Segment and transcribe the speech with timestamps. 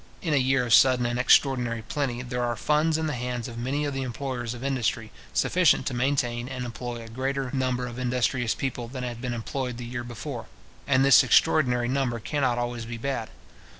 [0.23, 3.59] In a year of sudden and extraordinary plenty, there are funds in the hands of
[3.59, 7.99] many of the employers of industry, sufficient to maintain and employ a greater number of
[7.99, 10.47] industrious people than had been employed the year before;
[10.87, 13.29] and this extraordinary number cannot always be had.